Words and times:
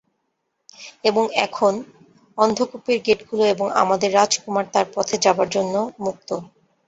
এবং 1.03 1.23
এখন, 1.45 1.73
অন্ধ্কুপের 2.37 2.97
গেটগুলো 3.05 3.43
এবং 3.45 3.67
আমাদের 3.81 4.09
রাজকুমার 4.13 4.65
তার 4.73 4.87
পথে 4.93 5.15
যাবার 5.25 5.47
জন্য 5.49 5.73
মুক্ত। 5.99 6.29